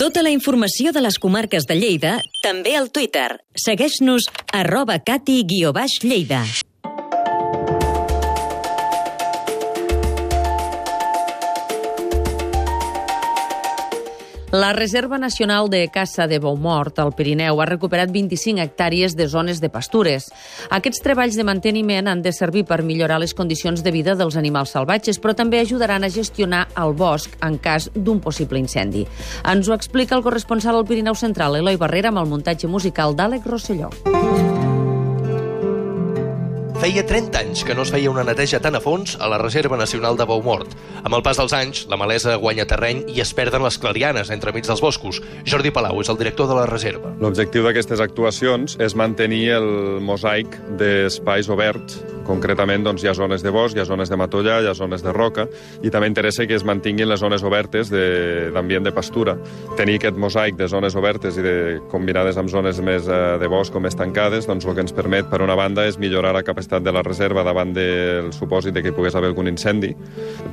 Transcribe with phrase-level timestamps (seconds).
[0.00, 3.28] Tota la informació de les comarques de Lleida també al Twitter.
[3.66, 6.69] Segueix-nos arroba cati-lleida.
[14.52, 19.60] La Reserva Nacional de Caça de Beaumort, al Pirineu, ha recuperat 25 hectàrees de zones
[19.62, 20.26] de pastures.
[20.74, 24.74] Aquests treballs de manteniment han de servir per millorar les condicions de vida dels animals
[24.74, 29.06] salvatges, però també ajudaran a gestionar el bosc en cas d'un possible incendi.
[29.46, 33.46] Ens ho explica el corresponsal al Pirineu Central, Eloi Barrera, amb el muntatge musical d'Àlex
[33.46, 33.94] Rosselló.
[36.80, 39.76] Feia 30 anys que no es feia una neteja tan a fons a la Reserva
[39.76, 40.72] Nacional de Beaumort.
[41.02, 44.64] Amb el pas dels anys, la malesa guanya terreny i es perden les clarianes entremig
[44.64, 45.18] dels boscos.
[45.44, 47.12] Jordi Palau és el director de la reserva.
[47.20, 49.68] L'objectiu d'aquestes actuacions és mantenir el
[50.00, 54.60] mosaic d'espais oberts Concretament, doncs, hi ha zones de bosc, hi ha zones de matolla,
[54.60, 55.46] hi ha zones de roca,
[55.82, 59.36] i també interessa que es mantinguin les zones obertes d'ambient de, de pastura.
[59.78, 61.54] Tenir aquest mosaic de zones obertes i de,
[61.90, 65.28] combinades amb zones més eh, de bosc o més tancades, doncs el que ens permet,
[65.30, 68.92] per una banda, és millorar la capacitat de la reserva davant del supòsit de que
[68.92, 69.92] hi pogués haver algun incendi.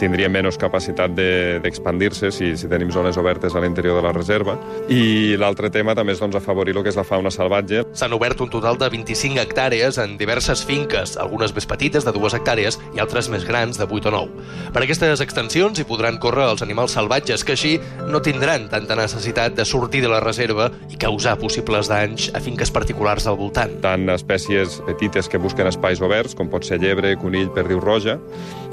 [0.00, 4.56] Tindria menys capacitat d'expandir-se de, si, si tenim zones obertes a l'interior de la reserva.
[4.92, 7.84] I l'altre tema també és doncs, afavorir el que és la fauna salvatge.
[7.96, 12.34] S'han obert un total de 25 hectàrees en diverses finques, algunes més petites de dues
[12.36, 14.46] hectàrees i altres més grans de 8 o 9.
[14.74, 17.74] Per aquestes extensions hi podran córrer els animals salvatges que així
[18.10, 22.72] no tindran tanta necessitat de sortir de la reserva i causar possibles danys a finques
[22.74, 23.78] particulars al voltant.
[23.84, 28.18] Tant espècies petites que busquen espais oberts, com pot ser llebre, conill, perdiu roja,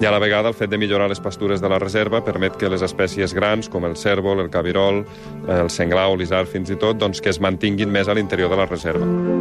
[0.01, 2.71] i a la vegada el fet de millorar les pastures de la reserva permet que
[2.71, 5.03] les espècies grans, com el cèrvol, el cabirol,
[5.47, 8.69] el senglau, l'isard, fins i tot, doncs, que es mantinguin més a l'interior de la
[8.69, 9.40] reserva.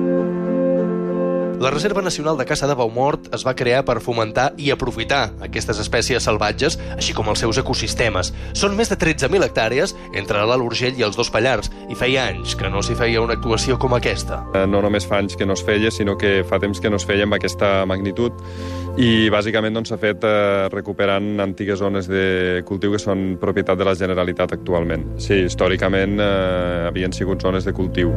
[1.61, 5.77] La Reserva Nacional de Caça de Baumort es va crear per fomentar i aprofitar aquestes
[5.83, 8.30] espècies salvatges, així com els seus ecosistemes.
[8.56, 12.56] Són més de 13.000 hectàrees entre l'Alt Urgell i els dos Pallars, i feia anys
[12.56, 14.41] que no s'hi feia una actuació com aquesta.
[14.55, 16.97] Eh, no només fa anys que no es feia, sinó que fa temps que no
[16.97, 18.41] es feia amb aquesta magnitud,
[18.97, 23.76] i bàsicament doncs, s'ha doncs, fet eh, recuperant antigues zones de cultiu que són propietat
[23.76, 25.10] de la Generalitat actualment.
[25.20, 28.16] Sí, històricament eh, havien sigut zones de cultiu.